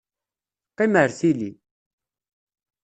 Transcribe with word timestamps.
Qqim 0.71 0.93
ar 1.01 1.09
tili! 1.17 1.51